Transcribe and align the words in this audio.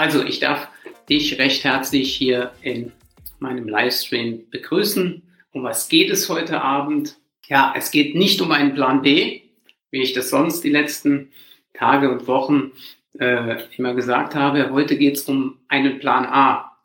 Also, 0.00 0.24
ich 0.24 0.40
darf 0.40 0.66
dich 1.10 1.38
recht 1.38 1.62
herzlich 1.62 2.16
hier 2.16 2.52
in 2.62 2.90
meinem 3.38 3.68
Livestream 3.68 4.48
begrüßen. 4.48 5.20
Um 5.52 5.62
was 5.62 5.90
geht 5.90 6.08
es 6.08 6.30
heute 6.30 6.62
Abend? 6.62 7.18
Ja, 7.48 7.74
es 7.76 7.90
geht 7.90 8.14
nicht 8.14 8.40
um 8.40 8.50
einen 8.50 8.72
Plan 8.72 9.02
B, 9.02 9.42
wie 9.90 10.00
ich 10.00 10.14
das 10.14 10.30
sonst 10.30 10.64
die 10.64 10.70
letzten 10.70 11.32
Tage 11.74 12.10
und 12.10 12.26
Wochen 12.28 12.72
äh, 13.18 13.62
immer 13.76 13.92
gesagt 13.92 14.34
habe. 14.34 14.70
Heute 14.70 14.96
geht 14.96 15.18
es 15.18 15.24
um 15.24 15.58
einen 15.68 15.98
Plan 15.98 16.24
A. 16.24 16.78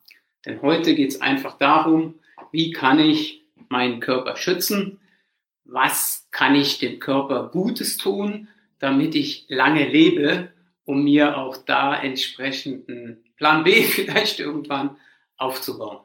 Denn 0.46 0.62
heute 0.62 0.94
geht 0.94 1.12
es 1.12 1.22
einfach 1.22 1.58
darum, 1.58 2.16
wie 2.52 2.72
kann 2.72 3.00
ich 3.00 3.46
meinen 3.70 4.02
Körper 4.02 4.36
schützen? 4.36 5.00
Was 5.64 6.28
kann 6.32 6.54
ich 6.54 6.80
dem 6.80 7.00
Körper 7.00 7.48
Gutes 7.48 7.96
tun, 7.96 8.50
damit 8.80 9.16
ich 9.16 9.46
lange 9.48 9.88
lebe, 9.88 10.50
um 10.86 11.04
mir 11.04 11.38
auch 11.38 11.58
da 11.58 11.96
entsprechenden 12.00 13.24
Plan 13.36 13.64
B 13.64 13.72
vielleicht 13.84 14.40
irgendwann 14.40 14.98
aufzubauen? 15.38 16.00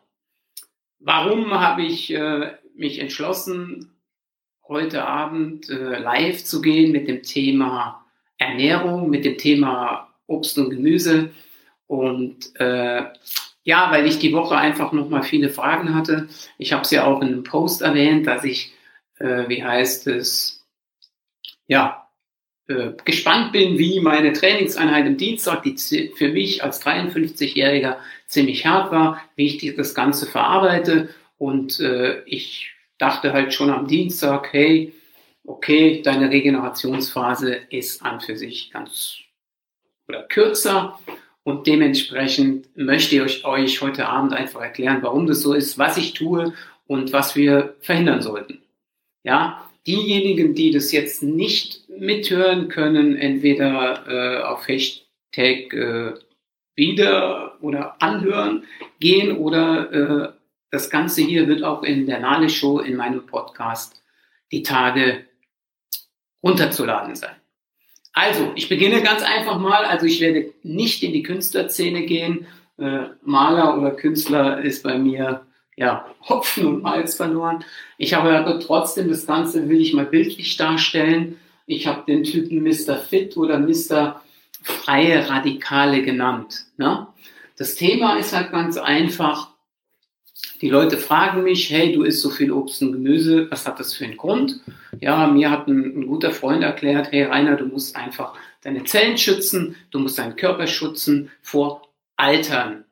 Warum 0.98 1.52
habe 1.58 1.82
ich 1.82 2.12
äh, 2.12 2.52
mich 2.74 2.98
entschlossen, 2.98 4.00
heute 4.70 5.04
Abend 5.04 5.68
äh, 5.68 5.98
live 5.98 6.44
zu 6.44 6.60
gehen 6.60 6.92
mit 6.92 7.08
dem 7.08 7.22
Thema 7.22 8.06
Ernährung, 8.38 9.10
mit 9.10 9.24
dem 9.24 9.36
Thema 9.36 10.08
Obst 10.26 10.56
und 10.58 10.70
Gemüse. 10.70 11.30
Und 11.86 12.54
äh, 12.58 13.04
ja, 13.64 13.90
weil 13.90 14.06
ich 14.06 14.18
die 14.18 14.32
Woche 14.32 14.56
einfach 14.56 14.92
nochmal 14.92 15.24
viele 15.24 15.50
Fragen 15.50 15.94
hatte. 15.94 16.28
Ich 16.56 16.72
habe 16.72 16.82
es 16.82 16.90
ja 16.92 17.04
auch 17.04 17.20
in 17.20 17.28
einem 17.28 17.42
Post 17.42 17.82
erwähnt, 17.82 18.26
dass 18.26 18.44
ich, 18.44 18.72
äh, 19.18 19.48
wie 19.48 19.62
heißt 19.62 20.06
es, 20.06 20.64
ja, 21.66 22.08
äh, 22.70 22.92
gespannt 23.04 23.50
bin, 23.52 23.78
wie 23.78 23.98
meine 24.00 24.32
Trainingseinheit 24.32 25.04
am 25.04 25.16
Dienstag, 25.16 25.64
die 25.64 25.76
für 26.14 26.28
mich 26.28 26.62
als 26.62 26.80
53-Jähriger 26.84 27.96
ziemlich 28.26 28.64
hart 28.64 28.92
war, 28.92 29.20
wie 29.34 29.46
ich 29.46 29.74
das 29.74 29.94
Ganze 29.94 30.26
verarbeite. 30.26 31.08
Und 31.36 31.80
äh, 31.80 32.22
ich 32.26 32.70
dachte 32.98 33.32
halt 33.32 33.52
schon 33.52 33.70
am 33.70 33.88
Dienstag, 33.88 34.52
hey, 34.52 34.92
okay, 35.44 36.00
deine 36.02 36.30
Regenerationsphase 36.30 37.58
ist 37.70 38.02
an 38.02 38.20
für 38.20 38.36
sich 38.36 38.70
ganz 38.70 39.16
oder 40.08 40.22
kürzer 40.22 40.98
und 41.42 41.66
dementsprechend 41.66 42.68
möchte 42.76 43.16
ich 43.16 43.44
euch 43.44 43.80
heute 43.80 44.06
Abend 44.06 44.32
einfach 44.32 44.60
erklären, 44.60 44.98
warum 45.02 45.26
das 45.26 45.40
so 45.40 45.54
ist, 45.54 45.78
was 45.78 45.96
ich 45.96 46.12
tue 46.14 46.52
und 46.86 47.12
was 47.12 47.34
wir 47.34 47.74
verhindern 47.80 48.22
sollten. 48.22 48.62
Ja, 49.24 49.68
diejenigen, 49.86 50.54
die 50.54 50.70
das 50.70 50.92
jetzt 50.92 51.22
nicht 51.22 51.79
mithören 52.00 52.68
können, 52.68 53.16
entweder 53.16 54.06
äh, 54.08 54.42
auf 54.42 54.66
Hashtag 54.66 55.72
äh, 55.72 56.14
wieder 56.74 57.58
oder 57.60 58.02
anhören 58.02 58.64
gehen 58.98 59.36
oder 59.36 59.92
äh, 59.92 60.32
das 60.70 60.88
Ganze 60.88 61.22
hier 61.22 61.46
wird 61.48 61.62
auch 61.62 61.82
in 61.82 62.06
der 62.06 62.20
Nale 62.20 62.48
Show 62.48 62.78
in 62.78 62.96
meinem 62.96 63.26
Podcast 63.26 64.02
die 64.50 64.62
Tage 64.62 65.26
runterzuladen 66.42 67.14
sein. 67.14 67.36
Also, 68.12 68.52
ich 68.54 68.68
beginne 68.68 69.02
ganz 69.02 69.22
einfach 69.22 69.58
mal. 69.58 69.84
Also, 69.84 70.06
ich 70.06 70.20
werde 70.20 70.52
nicht 70.62 71.02
in 71.02 71.12
die 71.12 71.22
Künstlerszene 71.22 72.06
gehen. 72.06 72.46
Äh, 72.78 73.08
Maler 73.22 73.78
oder 73.78 73.92
Künstler 73.92 74.60
ist 74.62 74.82
bei 74.82 74.98
mir 74.98 75.46
ja 75.76 76.06
Hopfen 76.28 76.66
und 76.66 76.82
Malz 76.82 77.16
verloren. 77.16 77.64
Ich 77.98 78.14
habe 78.14 78.36
aber 78.36 78.58
trotzdem 78.58 79.08
das 79.08 79.26
Ganze 79.26 79.68
will 79.68 79.80
ich 79.80 79.92
mal 79.92 80.06
bildlich 80.06 80.56
darstellen. 80.56 81.38
Ich 81.70 81.86
habe 81.86 82.02
den 82.04 82.24
Typen 82.24 82.64
Mr. 82.64 82.96
Fit 82.96 83.36
oder 83.36 83.56
Mr. 83.60 84.20
Freie 84.60 85.28
Radikale 85.28 86.02
genannt. 86.02 86.66
Ne? 86.76 87.06
Das 87.56 87.76
Thema 87.76 88.16
ist 88.16 88.34
halt 88.34 88.50
ganz 88.50 88.76
einfach. 88.76 89.50
Die 90.60 90.68
Leute 90.68 90.98
fragen 90.98 91.44
mich, 91.44 91.70
hey, 91.70 91.92
du 91.92 92.02
isst 92.02 92.22
so 92.22 92.30
viel 92.30 92.50
Obst 92.50 92.82
und 92.82 92.92
Gemüse, 92.92 93.48
was 93.52 93.68
hat 93.68 93.78
das 93.78 93.94
für 93.94 94.04
einen 94.04 94.16
Grund? 94.16 94.60
Ja, 95.00 95.28
mir 95.28 95.50
hat 95.52 95.68
ein, 95.68 96.00
ein 96.00 96.06
guter 96.08 96.32
Freund 96.32 96.64
erklärt, 96.64 97.12
hey 97.12 97.22
Rainer, 97.22 97.56
du 97.56 97.66
musst 97.66 97.94
einfach 97.94 98.34
deine 98.62 98.82
Zellen 98.82 99.16
schützen, 99.16 99.76
du 99.92 100.00
musst 100.00 100.18
deinen 100.18 100.34
Körper 100.34 100.66
schützen 100.66 101.30
vor 101.40 101.82
Altern. 102.16 102.84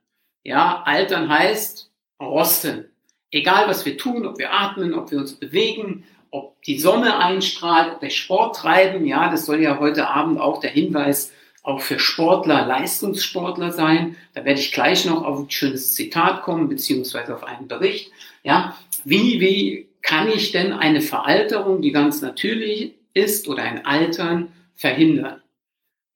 Ja, 0.44 0.84
Altern 0.84 1.28
heißt 1.28 1.90
rosten. 2.22 2.84
Egal 3.32 3.66
was 3.66 3.84
wir 3.84 3.98
tun, 3.98 4.24
ob 4.24 4.38
wir 4.38 4.52
atmen, 4.52 4.94
ob 4.94 5.10
wir 5.10 5.18
uns 5.18 5.34
bewegen, 5.34 6.04
ob 6.30 6.62
die 6.62 6.78
Sonne 6.78 7.18
einstrahlt, 7.18 7.94
ob 7.94 8.02
wir 8.02 8.10
Sport 8.10 8.56
treiben, 8.56 9.06
ja, 9.06 9.30
das 9.30 9.46
soll 9.46 9.60
ja 9.60 9.78
heute 9.78 10.08
Abend 10.08 10.40
auch 10.40 10.60
der 10.60 10.70
Hinweis 10.70 11.32
auch 11.62 11.80
für 11.80 11.98
Sportler, 11.98 12.66
Leistungssportler 12.66 13.72
sein. 13.72 14.16
Da 14.34 14.44
werde 14.44 14.60
ich 14.60 14.72
gleich 14.72 15.04
noch 15.04 15.24
auf 15.24 15.38
ein 15.38 15.50
schönes 15.50 15.94
Zitat 15.94 16.42
kommen, 16.42 16.68
beziehungsweise 16.68 17.34
auf 17.34 17.44
einen 17.44 17.68
Bericht. 17.68 18.10
Ja, 18.42 18.76
wie, 19.04 19.40
wie 19.40 19.88
kann 20.00 20.28
ich 20.28 20.52
denn 20.52 20.72
eine 20.72 21.00
Veralterung, 21.00 21.82
die 21.82 21.92
ganz 21.92 22.22
natürlich 22.22 22.94
ist, 23.12 23.48
oder 23.48 23.64
ein 23.64 23.84
Altern 23.84 24.52
verhindern? 24.74 25.42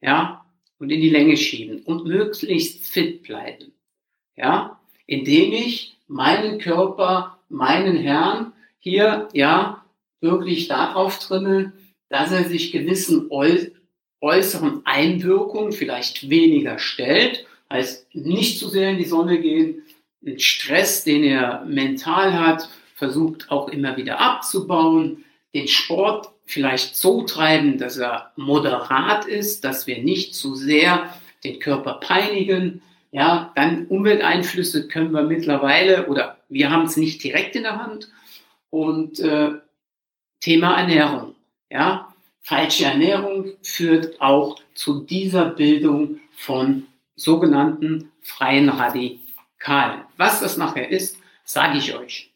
Ja, 0.00 0.44
und 0.78 0.90
in 0.90 1.00
die 1.00 1.10
Länge 1.10 1.36
schieben 1.36 1.82
und 1.82 2.06
möglichst 2.06 2.86
fit 2.86 3.22
bleiben. 3.22 3.72
Ja, 4.36 4.80
indem 5.06 5.52
ich 5.52 5.96
meinen 6.08 6.58
Körper, 6.58 7.38
meinen 7.48 7.96
Herrn 7.96 8.52
hier, 8.78 9.28
ja, 9.32 9.81
wirklich 10.22 10.68
darauf 10.68 11.18
trimme, 11.18 11.72
dass 12.08 12.32
er 12.32 12.44
sich 12.44 12.72
gewissen 12.72 13.30
äußeren 14.20 14.82
Einwirkungen 14.84 15.72
vielleicht 15.72 16.30
weniger 16.30 16.78
stellt, 16.78 17.46
heißt 17.70 18.14
nicht 18.14 18.58
zu 18.58 18.68
sehr 18.68 18.90
in 18.90 18.98
die 18.98 19.04
Sonne 19.04 19.40
gehen, 19.40 19.82
den 20.20 20.38
Stress, 20.38 21.04
den 21.04 21.24
er 21.24 21.64
mental 21.64 22.38
hat, 22.38 22.68
versucht 22.94 23.50
auch 23.50 23.68
immer 23.68 23.96
wieder 23.96 24.20
abzubauen, 24.20 25.24
den 25.54 25.66
Sport 25.66 26.28
vielleicht 26.44 26.96
so 26.96 27.22
treiben, 27.22 27.78
dass 27.78 27.96
er 27.96 28.32
moderat 28.36 29.26
ist, 29.26 29.64
dass 29.64 29.86
wir 29.86 30.02
nicht 30.02 30.34
zu 30.34 30.54
sehr 30.54 31.12
den 31.44 31.58
Körper 31.58 31.94
peinigen. 31.94 32.82
Ja, 33.10 33.52
dann 33.56 33.86
Umwelteinflüsse 33.86 34.88
können 34.88 35.12
wir 35.12 35.22
mittlerweile 35.22 36.06
oder 36.06 36.38
wir 36.48 36.70
haben 36.70 36.84
es 36.84 36.96
nicht 36.96 37.22
direkt 37.24 37.56
in 37.56 37.64
der 37.64 37.82
Hand. 37.82 38.10
Und 38.70 39.18
äh, 39.20 39.52
Thema 40.42 40.80
Ernährung. 40.80 41.36
Ja, 41.70 42.12
Falsche 42.42 42.84
Ernährung 42.84 43.53
führt 43.62 44.20
auch 44.20 44.60
zu 44.75 45.04
dieser 45.04 45.47
Bildung 45.47 46.19
von 46.36 46.86
sogenannten 47.14 48.10
freien 48.20 48.69
Radikalen. 48.69 50.00
Was 50.16 50.41
das 50.41 50.56
nachher 50.56 50.91
ist, 50.91 51.16
sage 51.44 51.78
ich 51.78 51.94
euch. 51.94 52.32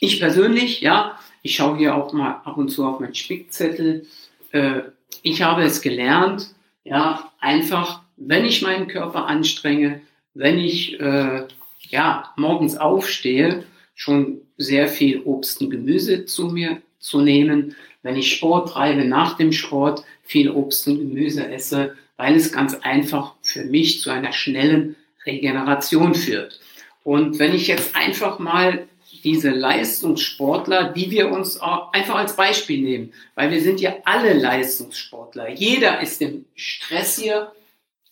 Ich 0.00 0.18
persönlich, 0.18 0.80
ja, 0.80 1.18
ich 1.42 1.54
schaue 1.54 1.78
hier 1.78 1.94
auch 1.94 2.12
mal 2.12 2.40
ab 2.44 2.56
und 2.56 2.70
zu 2.70 2.84
auf 2.84 2.98
meinen 2.98 3.14
Spickzettel. 3.14 4.06
Äh, 4.50 4.80
ich 5.22 5.42
habe 5.42 5.62
es 5.62 5.80
gelernt, 5.80 6.54
ja, 6.82 7.32
einfach, 7.38 8.02
wenn 8.16 8.44
ich 8.44 8.62
meinen 8.62 8.88
Körper 8.88 9.26
anstrenge, 9.26 10.00
wenn 10.34 10.58
ich 10.58 10.98
äh, 10.98 11.46
ja 11.88 12.32
morgens 12.36 12.76
aufstehe, 12.76 13.64
schon 13.94 14.40
sehr 14.56 14.88
viel 14.88 15.20
Obst 15.20 15.60
und 15.60 15.70
Gemüse 15.70 16.24
zu 16.26 16.48
mir 16.48 16.82
zu 17.04 17.20
nehmen, 17.20 17.76
wenn 18.02 18.16
ich 18.16 18.34
Sport 18.34 18.70
treibe, 18.70 19.04
nach 19.04 19.36
dem 19.36 19.52
Sport 19.52 20.04
viel 20.22 20.50
Obst 20.50 20.88
und 20.88 20.98
Gemüse 20.98 21.46
esse, 21.46 21.96
weil 22.16 22.34
es 22.34 22.50
ganz 22.50 22.74
einfach 22.74 23.34
für 23.42 23.64
mich 23.64 24.00
zu 24.00 24.10
einer 24.10 24.32
schnellen 24.32 24.96
Regeneration 25.26 26.14
führt. 26.14 26.60
Und 27.02 27.38
wenn 27.38 27.54
ich 27.54 27.66
jetzt 27.66 27.94
einfach 27.94 28.38
mal 28.38 28.88
diese 29.22 29.50
Leistungssportler, 29.50 30.92
die 30.92 31.10
wir 31.10 31.30
uns 31.30 31.58
einfach 31.60 32.16
als 32.16 32.36
Beispiel 32.36 32.82
nehmen, 32.82 33.12
weil 33.34 33.50
wir 33.50 33.60
sind 33.60 33.80
ja 33.80 33.96
alle 34.04 34.34
Leistungssportler. 34.34 35.50
Jeder 35.50 36.00
ist 36.00 36.20
dem 36.20 36.44
Stress 36.54 37.18
hier 37.18 37.52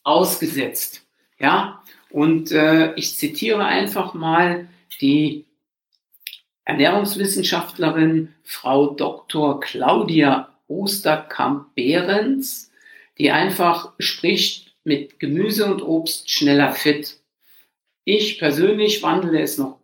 ausgesetzt. 0.03 1.03
Ja, 1.39 1.83
und 2.11 2.53
äh, 2.53 2.95
ich 2.95 3.17
zitiere 3.17 3.65
einfach 3.65 4.15
mal 4.15 4.69
die 5.01 5.45
Ernährungswissenschaftlerin 6.65 8.35
Frau 8.45 8.95
Dr. 8.95 9.61
Claudia 9.61 10.49
Osterkamp-Behrens, 10.69 12.71
die 13.19 13.31
einfach 13.31 13.93
spricht 13.99 14.75
mit 14.85 15.21
Gemüse 15.21 15.67
und 15.67 15.83
Obst 15.83 16.31
schneller 16.31 16.73
fit. 16.73 17.19
Ich 18.05 18.39
persönlich 18.39 19.03
wandle 19.03 19.41
es 19.41 19.59
noch 19.59 19.79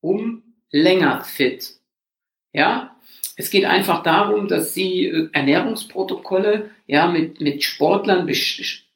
um, 0.00 0.42
länger 0.70 1.24
fit. 1.24 1.74
Ja, 2.52 2.96
es 3.36 3.50
geht 3.50 3.64
einfach 3.64 4.02
darum, 4.02 4.48
dass 4.48 4.74
sie 4.74 5.06
äh, 5.06 5.28
Ernährungsprotokolle 5.32 6.70
ja 6.86 7.08
mit, 7.08 7.40
mit 7.40 7.62
Sportlern 7.62 8.26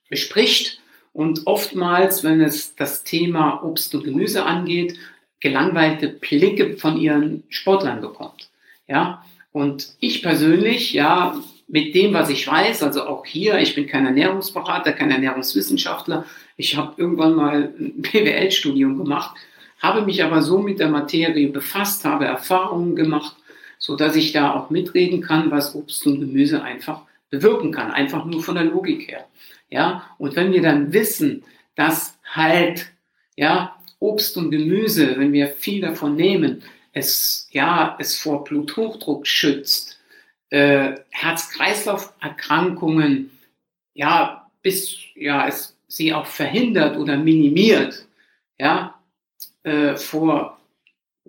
bespricht 0.09 0.81
und 1.13 1.47
oftmals, 1.47 2.25
wenn 2.25 2.41
es 2.41 2.75
das 2.77 3.05
Thema 3.05 3.63
Obst 3.65 3.95
und 3.95 4.05
Gemüse 4.05 4.45
angeht, 4.45 4.99
gelangweilte 5.41 6.09
Blicke 6.09 6.77
von 6.77 6.99
ihren 6.99 7.43
Sportlern 7.49 8.01
bekommt. 8.01 8.51
Ja, 8.87 9.25
und 9.53 9.95
ich 10.01 10.23
persönlich, 10.23 10.93
ja, 10.93 11.41
mit 11.67 11.95
dem, 11.95 12.13
was 12.13 12.31
ich 12.31 12.47
weiß, 12.47 12.83
also 12.83 13.05
auch 13.07 13.25
hier, 13.25 13.59
ich 13.59 13.75
bin 13.75 13.87
kein 13.87 14.05
Ernährungsberater, 14.05 14.93
kein 14.93 15.11
Ernährungswissenschaftler, 15.11 16.25
Ich 16.57 16.77
habe 16.77 16.95
irgendwann 16.97 17.35
mal 17.35 17.73
ein 17.79 18.03
BWL-Studium 18.03 18.99
gemacht, 18.99 19.37
habe 19.79 20.03
mich 20.03 20.23
aber 20.23 20.43
so 20.43 20.59
mit 20.59 20.81
der 20.81 20.89
Materie 20.89 21.49
befasst, 21.49 22.05
habe 22.05 22.27
Erfahrungen 22.27 22.97
gemacht, 22.97 23.37
so 23.79 23.97
dass 23.97 24.17
ich 24.17 24.33
da 24.33 24.53
auch 24.53 24.71
mitreden 24.71 25.23
kann, 25.23 25.51
was 25.51 25.75
Obst 25.75 26.07
und 26.07 26.21
Gemüse 26.21 26.63
einfach 26.63 27.03
bewirken 27.31 27.73
kann, 27.73 27.93
einfach 27.93 28.25
nur 28.25 28.43
von 28.43 28.57
der 28.57 28.65
Logik 28.65 29.09
her. 29.09 29.27
Ja, 29.71 30.05
und 30.19 30.35
wenn 30.35 30.53
wir 30.53 30.63
dann 30.63 30.93
wissen, 30.93 31.45
dass 31.77 32.19
halt, 32.25 32.93
ja, 33.37 33.77
Obst 34.01 34.37
und 34.37 34.51
Gemüse, 34.51 35.17
wenn 35.19 35.33
wir 35.33 35.49
viel 35.49 35.81
davon 35.81 36.17
nehmen, 36.17 36.63
es, 36.93 37.49
ja, 37.53 37.97
es 38.01 38.19
vor 38.19 38.43
Bluthochdruck 38.45 39.27
schützt, 39.27 39.99
äh, 40.49 40.95
Herz-Kreislauf-Erkrankungen, 41.11 43.31
ja, 43.95 44.51
bis, 44.63 44.97
ja, 45.15 45.47
es 45.47 45.77
sie 45.87 46.15
auch 46.15 46.27
verhindert 46.27 46.97
oder 46.97 47.17
minimiert, 47.17 48.07
ja, 48.59 49.01
äh, 49.63 49.95
vor 49.97 50.59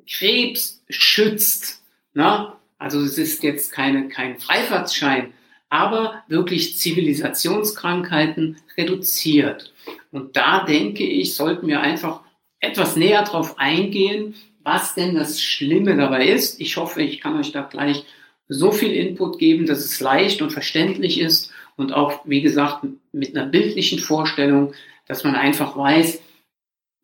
Krebs 0.07 0.83
schützt, 0.89 1.83
na? 2.13 2.57
Also 2.77 3.01
es 3.01 3.17
ist 3.17 3.44
jetzt 3.44 3.71
keine, 3.71 4.09
kein 4.09 4.39
Freifahrtsschein, 4.39 5.33
aber 5.69 6.24
wirklich 6.27 6.77
Zivilisationskrankheiten 6.77 8.57
reduziert. 8.75 9.74
Und 10.12 10.35
da 10.35 10.65
denke 10.65 11.03
ich, 11.03 11.35
sollten 11.35 11.67
wir 11.67 11.81
einfach 11.81 12.21
etwas 12.62 12.96
näher 12.96 13.24
drauf 13.24 13.60
eingehen, 13.60 14.36
was 14.63 14.96
denn 14.96 15.16
das 15.16 15.42
Schlimme 15.42 15.98
dabei 15.98 16.28
ist. 16.28 16.62
Ich 16.62 16.78
hoffe, 16.78 17.02
ich 17.02 17.19
kann 17.19 17.38
euch 17.38 17.52
da 17.52 17.62
gleich 17.63 18.06
so 18.48 18.72
viel 18.72 18.92
Input 18.92 19.40
geben, 19.40 19.66
dass 19.66 19.80
es 19.80 20.00
leicht 20.00 20.42
und 20.42 20.52
verständlich 20.52 21.19
ist 21.19 21.52
und 21.75 21.94
auch, 21.94 22.22
wie 22.25 22.42
gesagt, 22.42 22.86
mit 23.12 23.36
einer 23.36 23.48
bildlichen 23.48 24.00
Vorstellung, 24.00 24.74
dass 25.08 25.24
man 25.24 25.36
einfach 25.36 25.75
weiß, 25.75 26.22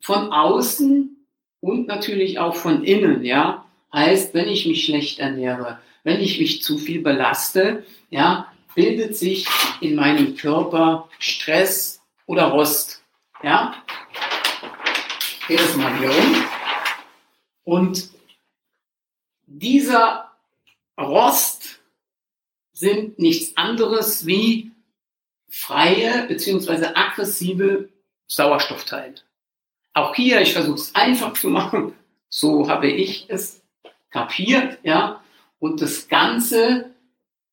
von 0.00 0.32
außen 0.32 1.16
und 1.60 1.88
natürlich 1.88 2.38
auch 2.38 2.54
von 2.54 2.84
innen, 2.84 3.24
ja, 3.24 3.64
heißt, 3.92 4.34
wenn 4.34 4.48
ich 4.48 4.66
mich 4.66 4.84
schlecht 4.84 5.18
ernähre, 5.18 5.80
wenn 6.04 6.20
ich 6.20 6.38
mich 6.38 6.62
zu 6.62 6.78
viel 6.78 7.02
belaste, 7.02 7.84
ja, 8.10 8.52
bildet 8.74 9.16
sich 9.16 9.46
in 9.80 9.96
meinem 9.96 10.36
Körper 10.36 11.08
Stress 11.18 12.00
oder 12.26 12.44
Rost, 12.44 13.02
ja. 13.42 13.74
Das 15.48 15.76
mal 15.76 15.98
hier 15.98 16.10
um. 16.10 16.44
Und 17.64 18.10
dieser 19.46 20.30
Rost 21.00 21.80
sind 22.72 23.18
nichts 23.18 23.56
anderes 23.56 24.26
wie 24.26 24.72
freie 25.48 26.26
bzw. 26.28 26.88
aggressive 26.94 27.88
Sauerstoffteile. 28.26 29.14
Auch 29.94 30.14
hier, 30.14 30.42
ich 30.42 30.52
versuche 30.52 30.76
es 30.76 30.94
einfach 30.94 31.32
zu 31.32 31.48
machen, 31.48 31.94
so 32.28 32.68
habe 32.68 32.90
ich 32.90 33.24
es 33.28 33.62
kapiert, 34.10 34.78
ja. 34.82 35.24
Und 35.60 35.80
das 35.80 36.08
Ganze 36.08 36.94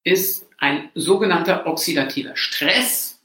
ist 0.03 0.47
ein 0.57 0.89
sogenannter 0.95 1.65
oxidativer 1.65 2.36
Stress 2.36 3.21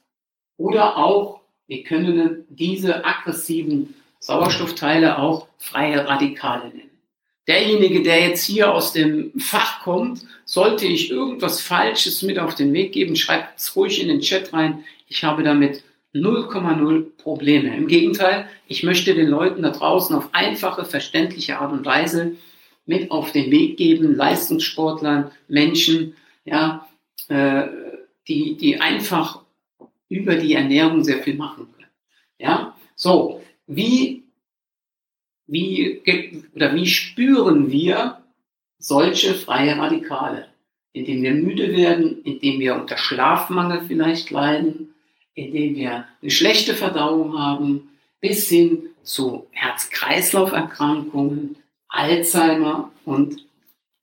oder 0.56 0.96
auch, 0.96 1.40
wir 1.66 1.82
können 1.82 2.46
diese 2.48 3.04
aggressiven 3.04 3.94
Sauerstoffteile 4.20 5.18
auch 5.18 5.48
freie 5.58 6.06
Radikale 6.06 6.68
nennen 6.68 6.90
derjenige, 7.50 8.02
der 8.02 8.28
jetzt 8.28 8.44
hier 8.44 8.72
aus 8.72 8.92
dem 8.92 9.32
Fach 9.36 9.82
kommt, 9.82 10.22
sollte 10.44 10.86
ich 10.86 11.10
irgendwas 11.10 11.60
Falsches 11.60 12.22
mit 12.22 12.38
auf 12.38 12.54
den 12.54 12.72
Weg 12.72 12.92
geben, 12.92 13.16
schreibt 13.16 13.58
es 13.58 13.74
ruhig 13.74 14.00
in 14.00 14.06
den 14.06 14.20
Chat 14.20 14.52
rein. 14.52 14.84
Ich 15.08 15.24
habe 15.24 15.42
damit 15.42 15.82
0,0 16.14 17.06
Probleme. 17.16 17.76
Im 17.76 17.88
Gegenteil, 17.88 18.48
ich 18.68 18.84
möchte 18.84 19.14
den 19.14 19.26
Leuten 19.26 19.62
da 19.62 19.70
draußen 19.70 20.14
auf 20.14 20.28
einfache, 20.32 20.84
verständliche 20.84 21.58
Art 21.58 21.72
und 21.72 21.84
Weise 21.84 22.36
mit 22.86 23.10
auf 23.10 23.32
den 23.32 23.50
Weg 23.50 23.76
geben, 23.76 24.14
Leistungssportlern, 24.14 25.32
Menschen, 25.48 26.14
ja, 26.44 26.88
äh, 27.28 27.66
die, 28.28 28.56
die 28.56 28.80
einfach 28.80 29.40
über 30.08 30.36
die 30.36 30.54
Ernährung 30.54 31.02
sehr 31.02 31.18
viel 31.18 31.34
machen 31.34 31.66
können. 31.72 31.90
Ja, 32.38 32.76
so, 32.94 33.42
wie 33.74 34.20
wie, 35.50 36.00
oder 36.54 36.74
wie 36.74 36.86
spüren 36.86 37.70
wir 37.72 38.22
solche 38.78 39.34
freie 39.34 39.76
Radikale? 39.76 40.46
Indem 40.92 41.22
wir 41.22 41.34
müde 41.34 41.76
werden, 41.76 42.22
indem 42.22 42.60
wir 42.60 42.76
unter 42.76 42.96
Schlafmangel 42.96 43.82
vielleicht 43.86 44.30
leiden, 44.30 44.94
indem 45.34 45.74
wir 45.74 46.06
eine 46.22 46.30
schlechte 46.30 46.74
Verdauung 46.74 47.38
haben, 47.38 47.90
bis 48.20 48.48
hin 48.48 48.84
zu 49.02 49.46
Herz-Kreislauf-Erkrankungen, 49.50 51.56
Alzheimer 51.88 52.92
und 53.04 53.44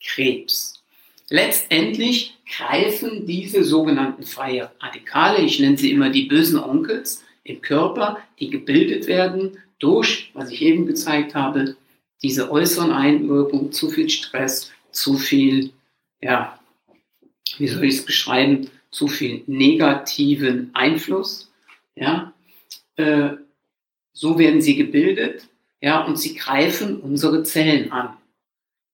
Krebs. 0.03 0.83
Letztendlich 1.29 2.37
greifen 2.57 3.25
diese 3.25 3.63
sogenannten 3.63 4.23
freie 4.23 4.69
Radikale, 4.81 5.39
ich 5.39 5.59
nenne 5.59 5.77
sie 5.77 5.91
immer 5.91 6.09
die 6.09 6.23
bösen 6.23 6.59
Onkels, 6.59 7.23
im 7.47 7.61
Körper, 7.61 8.19
die 8.39 8.49
gebildet 8.49 9.07
werden 9.07 9.57
durch, 9.79 10.31
was 10.33 10.51
ich 10.51 10.61
eben 10.61 10.85
gezeigt 10.85 11.33
habe, 11.33 11.75
diese 12.21 12.51
äußeren 12.51 12.91
Einwirkungen, 12.91 13.71
zu 13.71 13.89
viel 13.89 14.09
Stress, 14.09 14.71
zu 14.91 15.17
viel, 15.17 15.71
ja, 16.21 16.59
wie 17.57 17.67
soll 17.67 17.85
ich 17.85 17.95
es 17.95 18.05
beschreiben, 18.05 18.69
zu 18.91 19.07
viel 19.07 19.43
negativen 19.47 20.71
Einfluss, 20.73 21.51
ja, 21.95 22.33
äh, 22.95 23.29
so 24.13 24.39
werden 24.39 24.61
sie 24.61 24.75
gebildet, 24.75 25.47
ja, 25.79 26.03
und 26.03 26.17
sie 26.17 26.35
greifen 26.35 26.99
unsere 26.99 27.43
Zellen 27.43 27.91
an. 27.91 28.17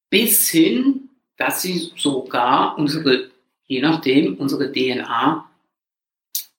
Bis 0.10 0.50
hin, 0.50 1.10
dass 1.38 1.62
sie 1.62 1.92
sogar 1.96 2.78
unsere, 2.78 3.32
je 3.66 3.82
nachdem, 3.82 4.36
unsere 4.36 4.72
DNA 4.72 5.50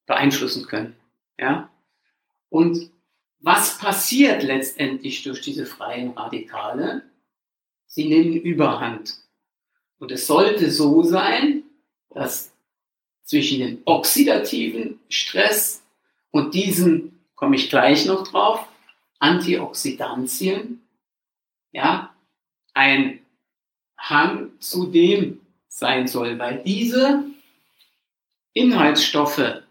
beeinflussen 0.06 0.66
können, 0.66 0.96
ja. 1.38 1.70
Und 2.54 2.88
was 3.40 3.78
passiert 3.78 4.44
letztendlich 4.44 5.24
durch 5.24 5.40
diese 5.40 5.66
freien 5.66 6.10
Radikale? 6.10 7.02
Sie 7.88 8.04
nehmen 8.04 8.36
Überhand. 8.36 9.16
Und 9.98 10.12
es 10.12 10.28
sollte 10.28 10.70
so 10.70 11.02
sein, 11.02 11.64
dass 12.10 12.52
zwischen 13.24 13.58
dem 13.58 13.82
oxidativen 13.86 15.00
Stress 15.08 15.82
und 16.30 16.54
diesen, 16.54 17.18
komme 17.34 17.56
ich 17.56 17.70
gleich 17.70 18.06
noch 18.06 18.28
drauf, 18.28 18.64
Antioxidantien, 19.18 20.80
ja, 21.72 22.14
ein 22.72 23.18
Hang 23.98 24.52
zu 24.60 24.86
dem 24.86 25.40
sein 25.66 26.06
soll, 26.06 26.38
weil 26.38 26.62
diese 26.62 27.24
Inhaltsstoffe 28.52 29.63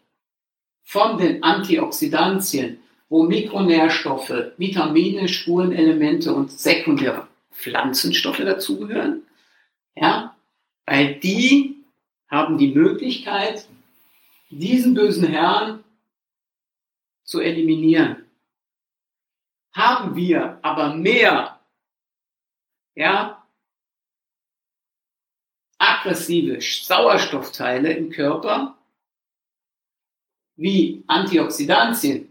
von 0.93 1.17
den 1.17 1.41
Antioxidantien 1.41 2.77
wo 3.13 3.21
Mikronährstoffe, 3.21 4.53
Vitamine, 4.57 5.27
Spurenelemente 5.27 6.33
und 6.33 6.51
sekundäre 6.51 7.27
Pflanzenstoffe 7.51 8.39
dazugehören. 8.39 9.21
Ja, 9.95 10.35
weil 10.87 11.19
die 11.19 11.85
haben 12.27 12.57
die 12.57 12.73
Möglichkeit, 12.73 13.67
diesen 14.49 14.95
bösen 14.95 15.27
Herrn 15.27 15.83
zu 17.23 17.39
eliminieren. 17.39 18.25
Haben 19.73 20.15
wir 20.15 20.57
aber 20.63 20.95
mehr, 20.95 21.59
ja, 22.95 23.45
aggressive 25.77 26.59
Sauerstoffteile 26.61 27.93
im 27.93 28.09
Körper, 28.09 28.75
wie 30.55 31.03
Antioxidantien, 31.07 32.29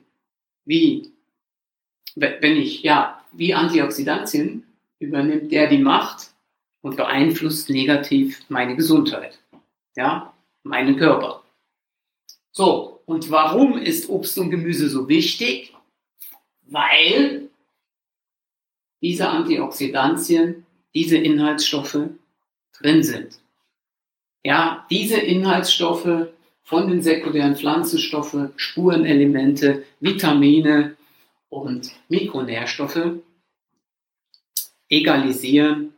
wie, 0.64 1.12
wenn 2.14 2.57
ich, 2.57 2.83
ja, 2.83 3.25
wie 3.33 3.55
Antioxidantien 3.55 4.64
übernimmt 4.99 5.50
der 5.50 5.69
die 5.69 5.79
Macht 5.79 6.31
und 6.83 6.97
beeinflusst 6.97 7.71
negativ 7.71 8.43
meine 8.49 8.76
Gesundheit, 8.76 9.38
ja, 9.97 10.33
meinen 10.62 10.97
Körper. 10.97 11.43
So, 12.52 13.00
und 13.07 13.31
warum 13.31 13.79
ist 13.79 14.09
Obst 14.09 14.38
und 14.38 14.50
Gemüse 14.50 14.88
so 14.88 15.09
wichtig? 15.09 15.75
Weil 16.62 17.49
diese 19.00 19.29
Antioxidantien, 19.29 20.64
diese 20.95 21.17
Inhaltsstoffe 21.17 21.99
drin 22.79 23.02
sind. 23.02 23.38
Ja, 24.45 24.87
diese 24.91 25.19
Inhaltsstoffe 25.19 26.29
von 26.73 26.88
den 26.88 27.02
sekundären 27.02 27.55
Pflanzenstoffe, 27.55 28.49
Spurenelemente, 28.57 29.85
Vitamine 30.00 30.97
und 31.50 31.93
Mikronährstoffe 32.09 33.19
egalisieren 34.88 35.93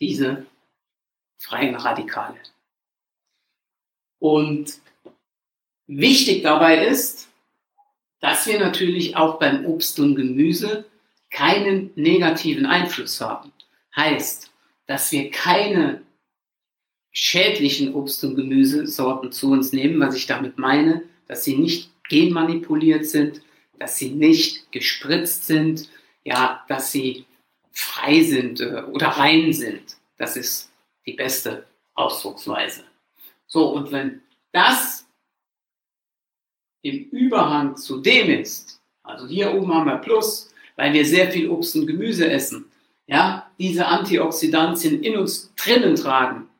diese 0.00 0.44
freien 1.38 1.76
Radikale. 1.76 2.40
Und 4.18 4.80
wichtig 5.86 6.42
dabei 6.42 6.84
ist, 6.84 7.28
dass 8.18 8.44
wir 8.48 8.58
natürlich 8.58 9.16
auch 9.16 9.38
beim 9.38 9.64
Obst 9.66 10.00
und 10.00 10.16
Gemüse 10.16 10.84
keinen 11.30 11.92
negativen 11.94 12.66
Einfluss 12.66 13.20
haben. 13.20 13.52
Heißt, 13.94 14.50
dass 14.88 15.12
wir 15.12 15.30
keine 15.30 16.02
schädlichen 17.16 17.94
Obst- 17.94 18.22
und 18.24 18.34
Gemüsesorten 18.34 19.32
zu 19.32 19.50
uns 19.50 19.72
nehmen, 19.72 19.98
was 20.00 20.14
ich 20.14 20.26
damit 20.26 20.58
meine, 20.58 21.02
dass 21.28 21.44
sie 21.44 21.56
nicht 21.56 21.90
genmanipuliert 22.10 23.06
sind, 23.06 23.40
dass 23.78 23.96
sie 23.96 24.10
nicht 24.10 24.70
gespritzt 24.70 25.46
sind, 25.46 25.88
ja, 26.24 26.62
dass 26.68 26.92
sie 26.92 27.24
frei 27.72 28.22
sind 28.22 28.60
äh, 28.60 28.82
oder 28.92 29.08
rein 29.08 29.54
sind. 29.54 29.96
Das 30.18 30.36
ist 30.36 30.70
die 31.06 31.14
beste 31.14 31.64
Ausdrucksweise. 31.94 32.84
So, 33.46 33.70
und 33.70 33.92
wenn 33.92 34.20
das 34.52 35.06
im 36.82 37.08
Überhang 37.08 37.78
zu 37.78 38.02
dem 38.02 38.28
ist, 38.28 38.78
also 39.02 39.26
hier 39.26 39.54
oben 39.54 39.72
haben 39.72 39.86
wir 39.86 39.96
Plus, 39.96 40.52
weil 40.76 40.92
wir 40.92 41.06
sehr 41.06 41.30
viel 41.30 41.48
Obst 41.48 41.76
und 41.76 41.86
Gemüse 41.86 42.30
essen, 42.30 42.70
ja, 43.06 43.50
diese 43.58 43.86
Antioxidantien 43.86 45.02
in 45.02 45.16
uns 45.16 45.50
drinnen 45.56 45.96
tragen, 45.96 46.50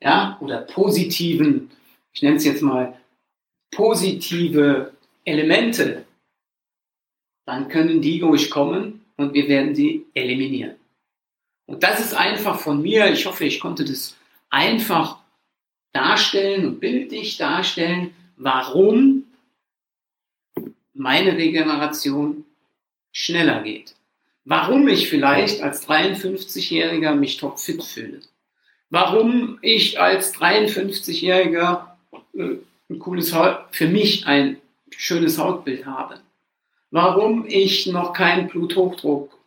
ja, 0.00 0.38
oder 0.40 0.62
positiven, 0.62 1.70
ich 2.12 2.22
nenne 2.22 2.36
es 2.36 2.44
jetzt 2.44 2.62
mal 2.62 2.98
positive 3.70 4.92
Elemente, 5.24 6.04
dann 7.46 7.68
können 7.68 8.00
die 8.00 8.18
durchkommen 8.18 9.04
und 9.16 9.34
wir 9.34 9.48
werden 9.48 9.74
sie 9.74 10.06
eliminieren. 10.14 10.76
Und 11.66 11.82
das 11.82 12.00
ist 12.00 12.14
einfach 12.14 12.58
von 12.58 12.80
mir, 12.80 13.12
ich 13.12 13.26
hoffe, 13.26 13.44
ich 13.44 13.60
konnte 13.60 13.84
das 13.84 14.16
einfach 14.50 15.18
darstellen 15.92 16.66
und 16.66 16.80
bildlich 16.80 17.36
darstellen, 17.36 18.14
warum 18.36 19.24
meine 20.94 21.36
Regeneration 21.36 22.44
schneller 23.12 23.62
geht. 23.62 23.94
Warum 24.44 24.88
ich 24.88 25.08
vielleicht 25.08 25.60
als 25.60 25.86
53-Jähriger 25.86 27.14
mich 27.14 27.36
topfit 27.36 27.84
fühle. 27.84 28.22
Warum 28.90 29.58
ich 29.62 30.00
als 30.00 30.34
53-Jähriger 30.34 31.96
äh, 32.34 32.56
ein 32.90 32.98
cooles 32.98 33.34
Haut, 33.34 33.66
für 33.70 33.86
mich 33.86 34.26
ein 34.26 34.60
schönes 34.90 35.38
Hautbild 35.38 35.86
habe. 35.86 36.20
Warum 36.90 37.46
ich 37.46 37.86
noch 37.86 38.12
keinen 38.12 38.48
Bluthochdruck, 38.48 39.38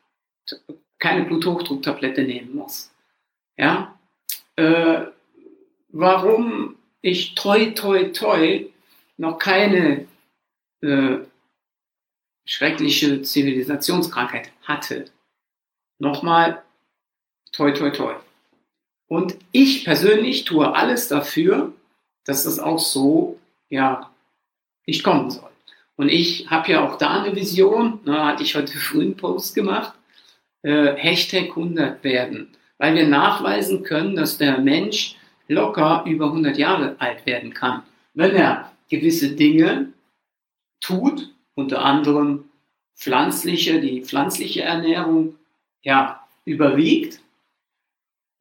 keine 1.00 1.26
Bluthochdrucktablette 1.26 2.24
nehmen 2.24 2.56
muss. 2.56 2.92
Ja, 3.58 3.98
äh, 4.56 5.06
warum 5.90 6.76
ich 7.02 7.34
toi 7.36 7.72
toi 7.72 8.12
toi 8.12 8.68
noch 9.18 9.40
keine 9.40 10.08
äh, 10.82 11.18
schreckliche 12.46 13.22
Zivilisationskrankheit 13.24 14.52
hatte. 14.64 15.06
Nochmal, 15.98 16.64
toi 17.52 17.72
toi 17.72 17.90
toi. 17.90 18.16
Und 19.12 19.36
ich 19.52 19.84
persönlich 19.84 20.46
tue 20.46 20.74
alles 20.74 21.10
dafür, 21.10 21.74
dass 22.24 22.46
das 22.46 22.60
auch 22.60 22.80
so, 22.80 23.38
ja, 23.68 24.10
nicht 24.88 25.04
kommen 25.04 25.30
soll. 25.30 25.50
Und 25.98 26.08
ich 26.08 26.50
habe 26.50 26.72
ja 26.72 26.88
auch 26.88 26.98
da 26.98 27.22
eine 27.22 27.36
Vision, 27.36 28.00
da 28.06 28.28
hatte 28.28 28.44
ich 28.44 28.56
heute 28.56 28.72
früh 28.78 29.02
einen 29.02 29.18
Post 29.18 29.54
gemacht, 29.54 29.92
äh, 30.62 30.96
Hashtag 30.96 31.50
100 31.50 32.02
werden, 32.06 32.56
weil 32.78 32.96
wir 32.96 33.06
nachweisen 33.06 33.84
können, 33.84 34.16
dass 34.16 34.38
der 34.38 34.60
Mensch 34.60 35.18
locker 35.50 36.06
über 36.08 36.28
100 36.28 36.58
Jahre 36.58 36.96
alt 37.00 37.26
werden 37.26 37.54
kann, 37.54 37.84
wenn 38.14 38.34
er 38.34 38.72
gewisse 38.90 39.36
Dinge 39.36 39.92
tut, 40.80 41.34
unter 41.56 41.84
anderem 41.84 42.46
pflanzliche, 42.96 43.82
die 43.82 44.06
pflanzliche 44.06 44.62
Ernährung, 44.62 45.36
ja, 45.84 46.26
überwiegt 46.46 47.21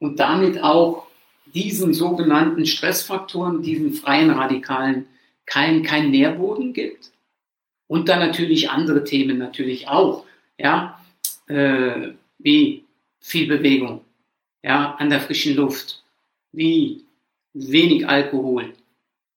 und 0.00 0.18
damit 0.18 0.60
auch 0.62 1.06
diesen 1.54 1.94
sogenannten 1.94 2.66
Stressfaktoren, 2.66 3.62
diesen 3.62 3.92
freien 3.92 4.30
Radikalen 4.30 5.06
kein, 5.46 5.82
kein 5.82 6.10
Nährboden 6.10 6.72
gibt. 6.72 7.12
Und 7.86 8.08
dann 8.08 8.20
natürlich 8.20 8.70
andere 8.70 9.04
Themen 9.04 9.38
natürlich 9.38 9.88
auch, 9.88 10.24
ja, 10.58 11.00
äh, 11.46 12.12
wie 12.38 12.84
viel 13.20 13.46
Bewegung, 13.48 14.02
ja, 14.62 14.94
an 14.98 15.10
der 15.10 15.20
frischen 15.20 15.56
Luft, 15.56 16.02
wie 16.52 17.04
wenig 17.52 18.08
Alkohol, 18.08 18.72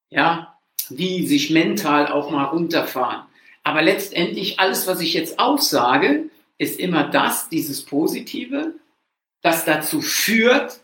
ja, 0.10 0.55
wie 0.89 1.25
sich 1.25 1.50
mental 1.50 2.08
auch 2.08 2.29
mal 2.29 2.46
runterfahren. 2.46 3.24
Aber 3.63 3.82
letztendlich 3.82 4.60
alles, 4.60 4.88
was 4.88 5.01
ich 5.01 5.13
jetzt 5.13 5.39
aufsage, 5.39 6.29
ist 6.58 6.79
immer 6.79 7.05
das, 7.05 7.50
dieses 7.50 7.84
Positive, 7.84 8.75
das 9.44 9.66
dazu 9.66 10.02
führt, 10.02 10.80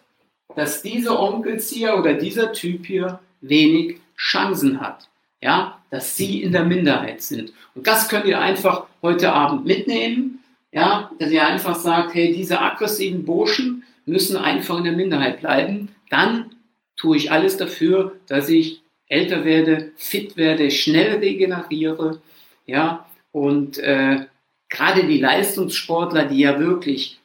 dass 0.56 0.84
dieser 0.84 1.20
Onkelzieher 1.20 1.98
oder 1.98 2.14
dieser 2.14 2.54
Typ 2.54 2.86
hier 2.86 3.20
wenig 3.42 3.98
Chancen 4.18 4.80
hat. 4.80 5.10
Ja, 5.42 5.82
dass 5.90 6.18
sie 6.18 6.44
in 6.44 6.52
der 6.52 6.66
Minderheit 6.66 7.22
sind. 7.22 7.54
Und 7.74 7.88
das 7.88 8.10
könnt 8.10 8.26
ihr 8.26 8.40
einfach 8.40 8.88
heute 9.02 9.32
Abend 9.32 9.66
mitnehmen. 9.66 10.44
Ja, 10.72 11.10
dass 11.18 11.32
ihr 11.32 11.48
einfach 11.48 11.76
sagt, 11.76 12.14
hey, 12.14 12.34
diese 12.34 12.60
aggressiven 12.60 13.26
Burschen 13.26 13.84
müssen 14.06 14.38
einfach 14.38 14.78
in 14.78 14.84
der 14.84 14.94
Minderheit 14.94 15.40
bleiben. 15.40 15.96
Dann 16.10 16.52
tue 16.98 17.18
ich 17.18 17.32
alles 17.32 17.58
dafür, 17.58 18.18
dass 18.28 18.50
ich 18.50 18.82
älter 19.08 19.46
werde, 19.46 19.94
fit 19.96 20.36
werde, 20.36 20.70
schnell 20.70 21.18
regeneriere. 21.20 22.22
Ja, 22.66 23.06
und 23.32 23.78
äh, 23.80 24.26
gerade 24.68 25.08
die 25.08 25.20
Leistungssportler, 25.20 26.26
die 26.26 26.40
ja 26.40 26.60
wirklich 26.60 27.19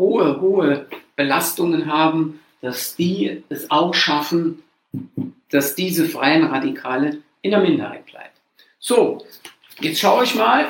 hohe, 0.00 0.40
hohe 0.40 0.86
Belastungen 1.14 1.86
haben, 1.86 2.40
dass 2.62 2.96
die 2.96 3.44
es 3.48 3.70
auch 3.70 3.94
schaffen, 3.94 4.62
dass 5.50 5.74
diese 5.74 6.06
freien 6.06 6.44
Radikale 6.44 7.18
in 7.42 7.52
der 7.52 7.60
Minderheit 7.60 8.06
bleiben. 8.06 8.34
So, 8.78 9.24
jetzt 9.80 10.00
schaue 10.00 10.24
ich 10.24 10.34
mal 10.34 10.66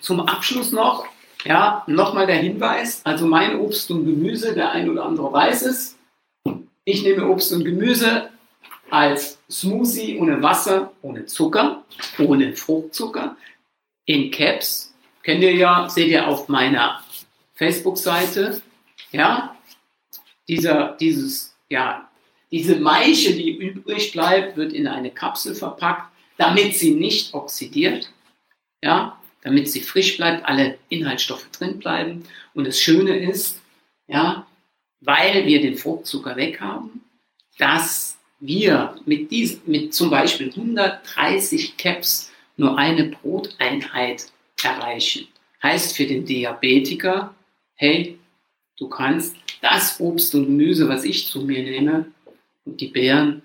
zum 0.00 0.20
Abschluss 0.20 0.72
noch, 0.72 1.06
ja, 1.44 1.82
nochmal 1.86 2.26
der 2.26 2.36
Hinweis, 2.36 3.00
also 3.04 3.26
mein 3.26 3.58
Obst 3.58 3.90
und 3.90 4.04
Gemüse, 4.04 4.54
der 4.54 4.72
ein 4.72 4.88
oder 4.88 5.04
andere 5.04 5.32
weiß 5.32 5.62
es, 5.62 5.96
ich 6.84 7.02
nehme 7.02 7.28
Obst 7.28 7.52
und 7.52 7.64
Gemüse 7.64 8.30
als 8.90 9.38
Smoothie 9.50 10.18
ohne 10.18 10.42
Wasser, 10.42 10.92
ohne 11.02 11.26
Zucker, 11.26 11.84
ohne 12.18 12.54
Fruchtzucker, 12.56 13.36
in 14.06 14.30
Caps. 14.30 14.94
Kennt 15.22 15.42
ihr 15.42 15.54
ja, 15.54 15.88
seht 15.88 16.08
ihr 16.08 16.26
auf 16.26 16.48
meiner 16.48 17.02
Facebook-Seite. 17.60 18.62
Ja, 19.12 19.54
dieser, 20.48 20.96
dieses, 20.98 21.54
ja, 21.68 22.10
diese 22.50 22.76
Maische, 22.76 23.34
die 23.34 23.54
übrig 23.54 24.12
bleibt, 24.12 24.56
wird 24.56 24.72
in 24.72 24.88
eine 24.88 25.10
Kapsel 25.10 25.54
verpackt, 25.54 26.10
damit 26.38 26.74
sie 26.74 26.92
nicht 26.92 27.34
oxidiert, 27.34 28.10
ja, 28.82 29.20
damit 29.42 29.68
sie 29.70 29.82
frisch 29.82 30.16
bleibt, 30.16 30.46
alle 30.46 30.78
Inhaltsstoffe 30.88 31.50
drin 31.50 31.78
bleiben. 31.78 32.24
Und 32.54 32.66
das 32.66 32.80
Schöne 32.80 33.16
ist, 33.18 33.60
ja, 34.08 34.46
weil 35.00 35.46
wir 35.46 35.60
den 35.60 35.76
Fruchtzucker 35.76 36.36
weg 36.36 36.60
haben, 36.60 37.02
dass 37.58 38.16
wir 38.40 38.96
mit, 39.04 39.30
diesem, 39.30 39.60
mit 39.66 39.92
zum 39.92 40.08
Beispiel 40.08 40.48
130 40.48 41.76
Caps 41.76 42.32
nur 42.56 42.78
eine 42.78 43.04
Broteinheit 43.04 44.32
erreichen. 44.62 45.28
Heißt 45.62 45.94
für 45.94 46.06
den 46.06 46.24
Diabetiker, 46.24 47.34
hey, 47.80 48.18
du 48.76 48.90
kannst 48.90 49.36
das 49.62 49.98
Obst 50.00 50.34
und 50.34 50.44
Gemüse, 50.44 50.86
was 50.86 51.02
ich 51.04 51.26
zu 51.26 51.40
mir 51.40 51.62
nehme, 51.62 52.12
und 52.66 52.78
die 52.78 52.88
Beeren 52.88 53.40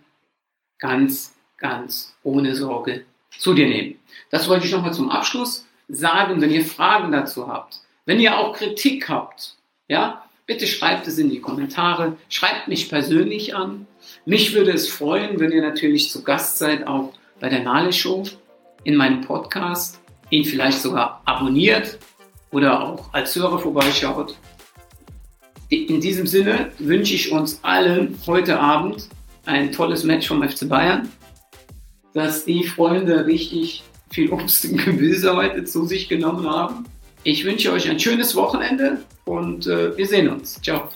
ganz, 0.78 1.38
ganz 1.58 2.14
ohne 2.22 2.54
Sorge 2.54 3.06
zu 3.40 3.54
dir 3.54 3.66
nehmen. 3.66 3.98
Das 4.32 4.50
wollte 4.50 4.66
ich 4.66 4.74
nochmal 4.74 4.94
zum 4.94 5.10
Abschluss 5.10 5.66
sagen, 5.88 6.42
wenn 6.42 6.52
ihr 6.52 6.66
Fragen 6.66 7.14
dazu 7.14 7.48
habt, 7.48 7.80
wenn 8.06 8.20
ihr 8.20 8.38
auch 8.38 8.58
Kritik 8.58 9.08
habt, 9.08 9.56
ja, 9.88 10.26
bitte 10.46 10.68
schreibt 10.68 11.08
es 11.08 11.18
in 11.18 11.30
die 11.30 11.40
Kommentare, 11.40 12.18
schreibt 12.28 12.68
mich 12.68 12.90
persönlich 12.90 13.56
an. 13.56 13.88
Mich 14.26 14.54
würde 14.54 14.74
es 14.74 14.90
freuen, 14.90 15.40
wenn 15.40 15.54
ihr 15.54 15.62
natürlich 15.62 16.12
zu 16.12 16.26
Gast 16.26 16.58
seid, 16.58 16.86
auch 16.88 17.14
bei 17.40 17.48
der 17.48 17.64
Nale 17.64 17.94
Show 17.94 18.24
in 18.84 18.98
meinem 18.98 19.22
Podcast, 19.22 20.02
ihn 20.30 20.44
vielleicht 20.44 20.82
sogar 20.82 21.22
abonniert 21.24 22.00
oder 22.56 22.82
auch 22.82 23.14
als 23.14 23.36
Hörer 23.36 23.60
vorbeischaut. 23.60 24.38
In 25.68 26.00
diesem 26.00 26.26
Sinne 26.26 26.72
wünsche 26.80 27.14
ich 27.14 27.34
uns 27.34 27.60
allen 27.64 28.18
heute 28.26 28.58
Abend 28.58 29.10
ein 29.46 29.74
tolles 29.74 30.06
Match 30.06 30.30
vom 30.30 30.42
FC 30.42 30.70
Bayern, 30.70 31.10
dass 32.14 32.46
die 32.46 32.64
Freunde 32.64 33.26
richtig 33.26 33.84
viel 34.10 34.32
Obst 34.32 34.64
und 34.66 34.78
Gemüse 34.86 35.36
heute 35.36 35.66
zu 35.66 35.86
sich 35.86 36.08
genommen 36.08 36.50
haben. 36.50 36.86
Ich 37.24 37.44
wünsche 37.44 37.74
euch 37.74 37.90
ein 37.90 38.00
schönes 38.00 38.36
Wochenende 38.36 39.00
und 39.26 39.68
äh, 39.68 39.98
wir 39.98 40.08
sehen 40.08 40.30
uns. 40.30 40.62
Ciao. 40.62 40.88